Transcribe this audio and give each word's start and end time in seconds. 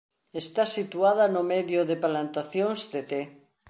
Está 0.43 0.63
situada 0.77 1.25
no 1.35 1.41
medio 1.53 1.81
de 1.89 1.95
plantacións 2.05 2.79
de 2.93 3.01
té. 3.09 3.21